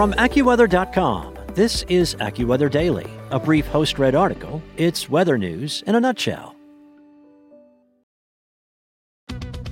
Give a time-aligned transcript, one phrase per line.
[0.00, 4.62] From AccuWeather.com, this is AccuWeather Daily, a brief host read article.
[4.78, 6.56] It's weather news in a nutshell.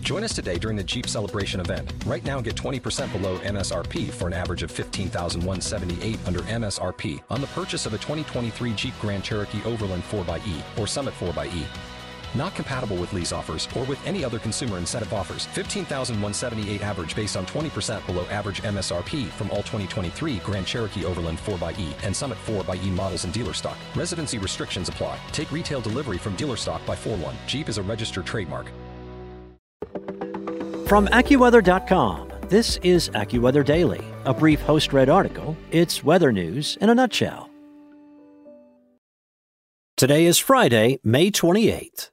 [0.02, 1.90] Join us today during the Jeep Celebration event.
[2.04, 7.46] Right now, get 20% below MSRP for an average of 15178 under MSRP on the
[7.46, 11.64] purchase of a 2023 Jeep Grand Cherokee Overland 4xE or Summit 4xE.
[12.34, 15.46] Not compatible with lease offers or with any other consumer incentive offers.
[15.46, 21.92] 15,178 average based on 20% below average MSRP from all 2023 Grand Cherokee Overland 4xE
[22.04, 23.76] and Summit 4xE models in dealer stock.
[23.94, 25.18] Residency restrictions apply.
[25.32, 27.34] Take retail delivery from dealer stock by 4 1.
[27.46, 28.66] Jeep is a registered trademark.
[30.88, 35.54] From AccuWeather.com, this is AccuWeather Daily, a brief host read article.
[35.70, 37.50] It's weather news in a nutshell.
[39.98, 42.10] Today is Friday, May 28th.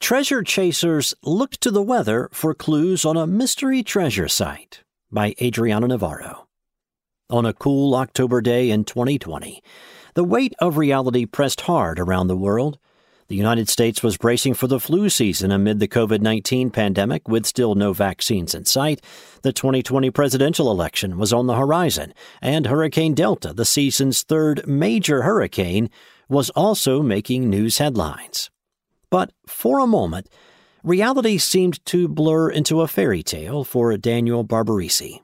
[0.00, 4.82] Treasure Chasers Look to the Weather for Clues on a Mystery Treasure Site
[5.12, 6.48] by Adriana Navarro.
[7.28, 9.62] On a cool October day in 2020,
[10.14, 12.78] the weight of reality pressed hard around the world.
[13.28, 17.46] The United States was bracing for the flu season amid the COVID 19 pandemic with
[17.46, 19.02] still no vaccines in sight.
[19.42, 25.22] The 2020 presidential election was on the horizon, and Hurricane Delta, the season's third major
[25.22, 25.90] hurricane,
[26.28, 28.50] was also making news headlines.
[29.10, 30.28] But for a moment,
[30.82, 35.20] reality seemed to blur into a fairy tale for Daniel Barbarisi.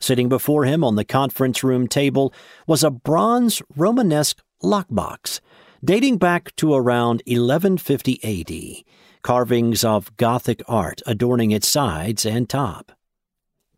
[0.00, 2.32] Sitting before him on the conference room table
[2.66, 5.40] was a bronze Romanesque lockbox
[5.84, 8.84] dating back to around 1150 AD,
[9.22, 12.92] carvings of Gothic art adorning its sides and top.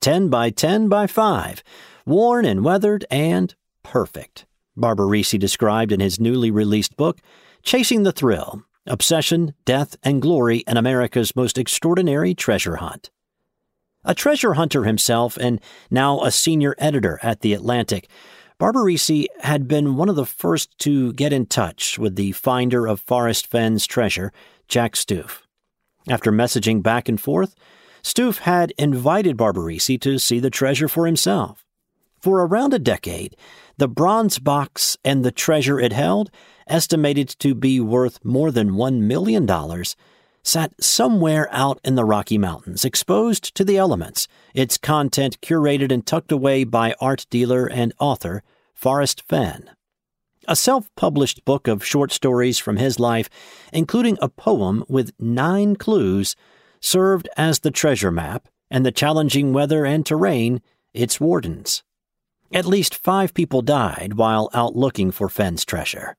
[0.00, 1.62] 10 by 10 by 5,
[2.06, 7.20] worn and weathered and perfect, Barbarisi described in his newly released book,
[7.62, 13.10] Chasing the Thrill Obsession, Death, and Glory in America's Most Extraordinary Treasure Hunt.
[14.04, 18.08] A treasure hunter himself and now a senior editor at The Atlantic,
[18.58, 23.00] Barbarisi had been one of the first to get in touch with the finder of
[23.00, 24.32] Forrest Fenn's treasure,
[24.66, 25.42] Jack Stuef.
[26.08, 27.54] After messaging back and forth,
[28.02, 31.64] Stuef had invited Barbarisi to see the treasure for himself.
[32.20, 33.36] For around a decade,
[33.78, 36.30] the bronze box and the treasure it held
[36.66, 39.48] estimated to be worth more than $1 million,
[40.42, 46.04] sat somewhere out in the Rocky Mountains, exposed to the elements, its content curated and
[46.04, 48.42] tucked away by art dealer and author
[48.74, 49.70] Forrest Fenn.
[50.46, 53.28] A self published book of short stories from his life,
[53.72, 56.34] including a poem with nine clues,
[56.80, 60.62] served as the treasure map and the challenging weather and terrain
[60.94, 61.82] its wardens.
[62.52, 66.16] At least five people died while out looking for Fenn's treasure.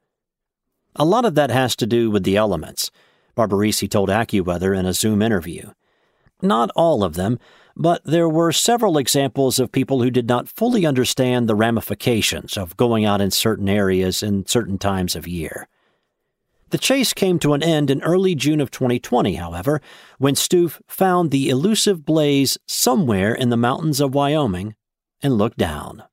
[0.95, 2.91] A lot of that has to do with the elements,
[3.35, 5.71] Barbarisi told AccuWeather in a Zoom interview.
[6.41, 7.39] Not all of them,
[7.75, 12.77] but there were several examples of people who did not fully understand the ramifications of
[12.77, 15.67] going out in certain areas in certain times of year.
[16.69, 19.81] The chase came to an end in early June of 2020, however,
[20.19, 24.75] when Stuef found the elusive blaze somewhere in the mountains of Wyoming
[25.23, 26.03] and looked down.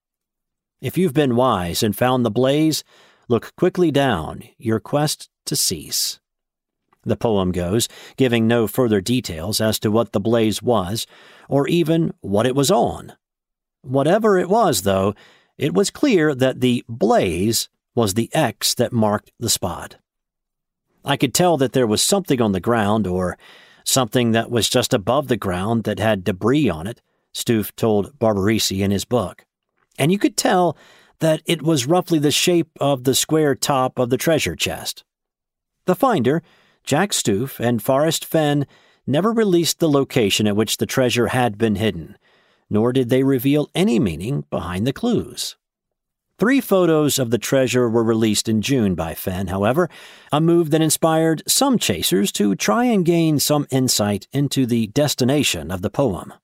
[0.87, 2.85] If you've been wise and found the blaze,
[3.29, 6.21] Look quickly down, your quest to cease.
[7.03, 11.07] The poem goes, giving no further details as to what the blaze was,
[11.49, 13.15] or even what it was on.
[13.83, 15.15] Whatever it was, though,
[15.59, 19.97] it was clear that the blaze was the X that marked the spot.
[21.05, 23.37] I could tell that there was something on the ground, or
[23.83, 27.03] something that was just above the ground that had debris on it,
[27.35, 29.47] Stuef told Barbarisi in his book.
[29.99, 30.77] And you could tell
[31.21, 35.05] that it was roughly the shape of the square top of the treasure chest.
[35.87, 36.43] The finder,
[36.85, 38.67] Jack Stuef, and Forrest Fenn
[39.07, 42.19] never released the location at which the treasure had been hidden,
[42.69, 45.57] nor did they reveal any meaning behind the clues.
[46.39, 49.89] Three photos of the treasure were released in June by Fenn, however,
[50.31, 55.71] a move that inspired some chasers to try and gain some insight into the destination
[55.71, 56.35] of the poem.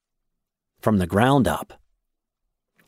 [0.81, 1.75] From the ground up,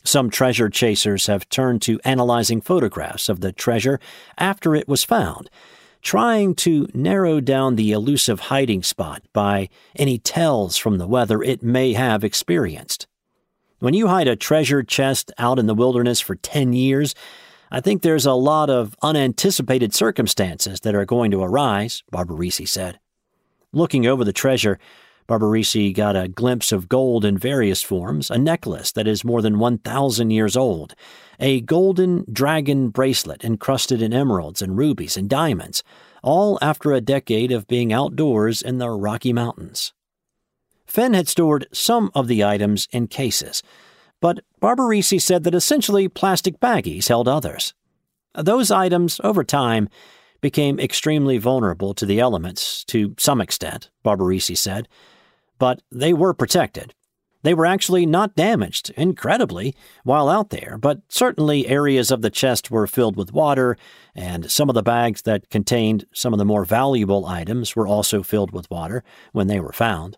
[0.04, 3.99] some treasure chasers have turned to analyzing photographs of the treasure
[4.38, 5.49] after it was found,
[6.02, 11.62] trying to narrow down the elusive hiding spot by any tells from the weather it
[11.62, 13.06] may have experienced.
[13.78, 17.14] When you hide a treasure chest out in the wilderness for 10 years,
[17.70, 23.00] I think there's a lot of unanticipated circumstances that are going to arise, Barbarisi said.
[23.73, 24.78] Looking over the treasure,
[25.26, 29.59] Barbarisi got a glimpse of gold in various forms, a necklace that is more than
[29.59, 30.94] 1,000 years old,
[31.41, 35.82] a golden dragon bracelet encrusted in emeralds and rubies and diamonds,
[36.23, 39.94] all after a decade of being outdoors in the Rocky Mountains.
[40.87, 43.62] Fenn had stored some of the items in cases,
[44.21, 47.73] but Barbarisi said that essentially plastic baggies held others.
[48.35, 49.88] Those items, over time,
[50.43, 54.87] became extremely vulnerable to the elements to some extent, Barbarisi said,
[55.58, 56.94] but they were protected.
[57.44, 62.70] They were actually not damaged, incredibly, while out there, but certainly areas of the chest
[62.70, 63.76] were filled with water,
[64.14, 68.22] and some of the bags that contained some of the more valuable items were also
[68.22, 70.16] filled with water when they were found.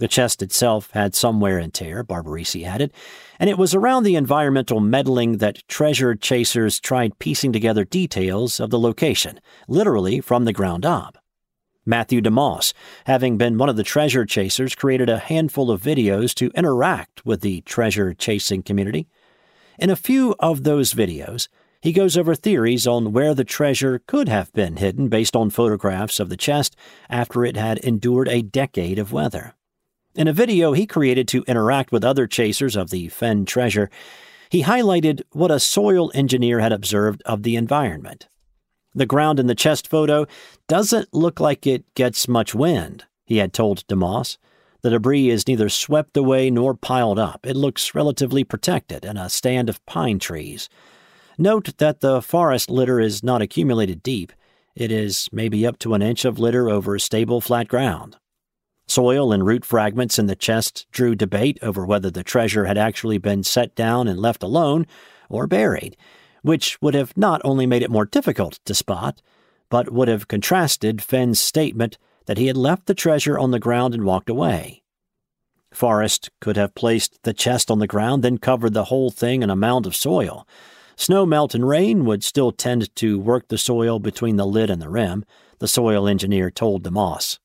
[0.00, 2.92] The chest itself had some wear and tear, Barbarisi added,
[3.38, 8.68] and it was around the environmental meddling that treasure chasers tried piecing together details of
[8.68, 11.19] the location, literally from the ground up.
[11.86, 12.72] Matthew DeMoss,
[13.06, 17.40] having been one of the treasure chasers, created a handful of videos to interact with
[17.40, 19.08] the treasure chasing community.
[19.78, 21.48] In a few of those videos,
[21.80, 26.20] he goes over theories on where the treasure could have been hidden based on photographs
[26.20, 26.76] of the chest
[27.08, 29.54] after it had endured a decade of weather.
[30.14, 33.88] In a video he created to interact with other chasers of the Fenn treasure,
[34.50, 38.28] he highlighted what a soil engineer had observed of the environment.
[38.94, 40.26] The ground in the chest photo
[40.68, 44.36] doesn't look like it gets much wind, he had told DeMoss.
[44.82, 47.46] The debris is neither swept away nor piled up.
[47.46, 50.68] It looks relatively protected in a stand of pine trees.
[51.38, 54.32] Note that the forest litter is not accumulated deep.
[54.74, 58.16] It is maybe up to an inch of litter over stable flat ground.
[58.86, 63.18] Soil and root fragments in the chest drew debate over whether the treasure had actually
[63.18, 64.86] been set down and left alone
[65.28, 65.96] or buried,
[66.42, 69.20] which would have not only made it more difficult to spot,
[69.68, 73.94] but would have contrasted Fenn's statement that he had left the treasure on the ground
[73.94, 74.82] and walked away.
[75.72, 79.50] Forrest could have placed the chest on the ground, then covered the whole thing in
[79.50, 80.46] a mound of soil.
[80.96, 84.82] Snow melt and rain would still tend to work the soil between the lid and
[84.82, 85.24] the rim,
[85.58, 87.38] the soil engineer told DeMoss.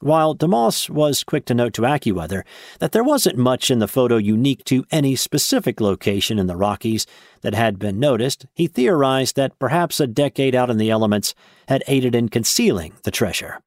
[0.00, 2.44] While DeMoss was quick to note to AccuWeather
[2.78, 7.04] that there wasn't much in the photo unique to any specific location in the Rockies
[7.40, 11.34] that had been noticed, he theorized that perhaps a decade out in the elements
[11.66, 13.60] had aided in concealing the treasure.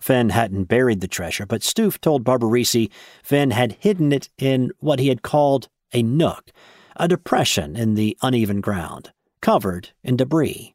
[0.00, 2.90] Fenn hadn't buried the treasure, but Stuef told Barbarisi
[3.22, 6.52] Fenn had hidden it in what he had called a nook,
[6.96, 10.74] a depression in the uneven ground, covered in debris.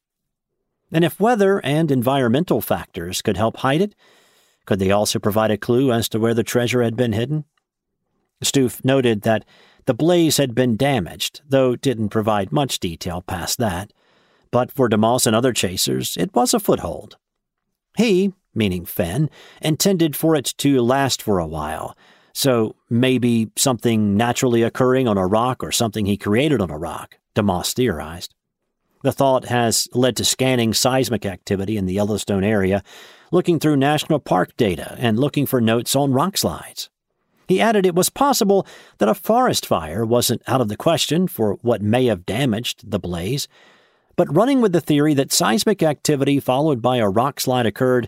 [0.92, 3.96] And if weather and environmental factors could help hide it,
[4.66, 7.46] could they also provide a clue as to where the treasure had been hidden?
[8.44, 9.46] Stuef noted that
[9.86, 13.94] the blaze had been damaged, though didn't provide much detail past that.
[14.52, 17.18] But for DeMoss and other chasers, it was a foothold.
[17.98, 19.30] He, meaning Fenn,
[19.62, 21.96] intended for it to last for a while,
[22.34, 27.18] so maybe something naturally occurring on a rock or something he created on a rock,
[27.36, 28.34] DeMoss theorized.
[29.04, 32.84] The thought has led to scanning seismic activity in the Yellowstone area
[33.36, 36.90] looking through national park data and looking for notes on rock slides.
[37.50, 38.66] He added it was possible
[39.00, 42.98] that a forest fire wasn't out of the question for what may have damaged the
[42.98, 43.50] blaze,
[44.16, 48.08] but running with the theory that seismic activity followed by a rock slide occurred,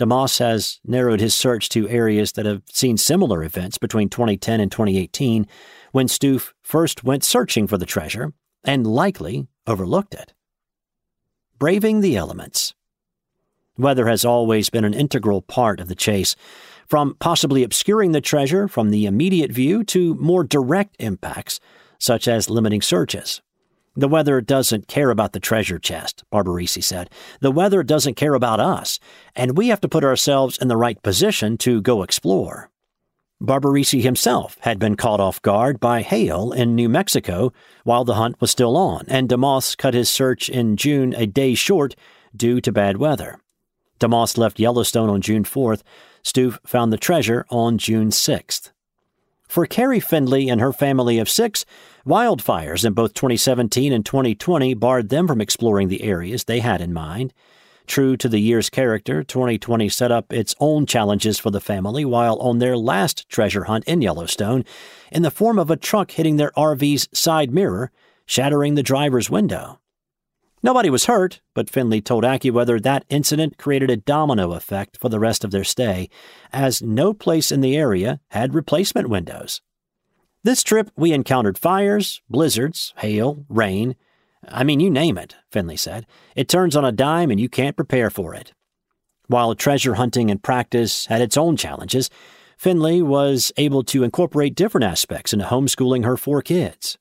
[0.00, 4.72] DeMoss has narrowed his search to areas that have seen similar events between 2010 and
[4.72, 5.46] 2018
[5.92, 8.32] when Stuef first went searching for the treasure
[8.64, 10.34] and likely overlooked it.
[11.60, 12.74] Braving the Elements
[13.76, 16.36] Weather has always been an integral part of the chase,
[16.86, 21.58] from possibly obscuring the treasure from the immediate view to more direct impacts,
[21.98, 23.42] such as limiting searches.
[23.96, 27.10] The weather doesn't care about the treasure chest, Barbarisi said.
[27.40, 28.98] The weather doesn't care about us,
[29.34, 32.70] and we have to put ourselves in the right position to go explore.
[33.42, 37.52] Barbarisi himself had been caught off guard by hail in New Mexico
[37.84, 41.54] while the hunt was still on, and DeMoss cut his search in June a day
[41.54, 41.94] short
[42.34, 43.38] due to bad weather.
[44.04, 45.82] DeMoss left Yellowstone on June 4th.
[46.22, 48.70] Stuef found the treasure on June 6th.
[49.48, 51.64] For Carrie Findley and her family of six,
[52.06, 56.92] wildfires in both 2017 and 2020 barred them from exploring the areas they had in
[56.92, 57.32] mind.
[57.86, 62.36] True to the year's character, 2020 set up its own challenges for the family while
[62.40, 64.64] on their last treasure hunt in Yellowstone,
[65.12, 67.90] in the form of a truck hitting their RV's side mirror,
[68.26, 69.78] shattering the driver's window.
[70.64, 75.20] Nobody was hurt, but Findley told AccuWeather that incident created a domino effect for the
[75.20, 76.08] rest of their stay,
[76.54, 79.60] as no place in the area had replacement windows.
[80.42, 83.94] This trip, we encountered fires, blizzards, hail, rain.
[84.48, 86.06] I mean, you name it, Findley said.
[86.34, 88.54] It turns on a dime and you can't prepare for it.
[89.26, 92.08] While treasure hunting and practice had its own challenges,
[92.56, 96.96] Findley was able to incorporate different aspects into homeschooling her four kids.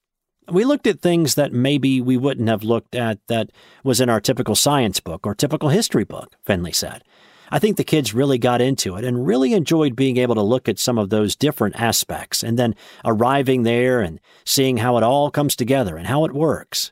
[0.50, 3.52] We looked at things that maybe we wouldn't have looked at that
[3.84, 7.04] was in our typical science book or typical history book, Findley said.
[7.50, 10.68] I think the kids really got into it and really enjoyed being able to look
[10.68, 15.30] at some of those different aspects and then arriving there and seeing how it all
[15.30, 16.92] comes together and how it works.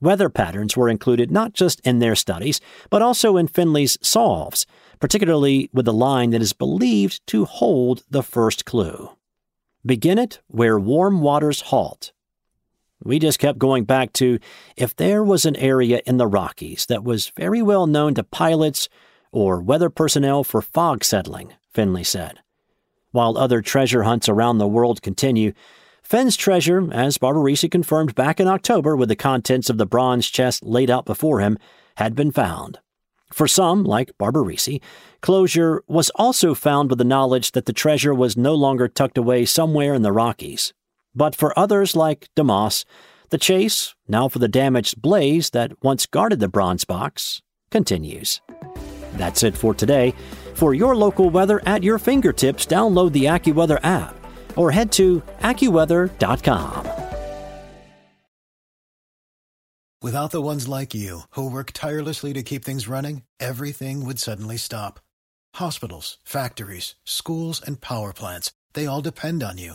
[0.00, 2.60] Weather patterns were included not just in their studies,
[2.90, 4.66] but also in Findley's solves,
[5.00, 9.10] particularly with the line that is believed to hold the first clue.
[9.84, 12.12] Begin it where warm waters halt.
[13.04, 14.38] We just kept going back to
[14.76, 18.88] if there was an area in the Rockies that was very well known to pilots
[19.32, 22.40] or weather personnel for fog settling, Findley said.
[23.10, 25.52] While other treasure hunts around the world continue,
[26.02, 30.64] Fenn's treasure, as Barbarisi confirmed back in October with the contents of the bronze chest
[30.64, 31.58] laid out before him,
[31.96, 32.78] had been found.
[33.32, 34.82] For some, like Barbarisi,
[35.22, 39.46] closure was also found with the knowledge that the treasure was no longer tucked away
[39.46, 40.74] somewhere in the Rockies.
[41.14, 42.84] But for others, like DeMoss,
[43.30, 48.40] the chase, now for the damaged blaze that once guarded the bronze box, continues.
[49.14, 50.14] That's it for today.
[50.54, 54.16] For your local weather at your fingertips, download the AccuWeather app
[54.56, 56.88] or head to AccuWeather.com.
[60.02, 64.56] Without the ones like you, who work tirelessly to keep things running, everything would suddenly
[64.56, 64.98] stop.
[65.54, 69.74] Hospitals, factories, schools, and power plants, they all depend on you.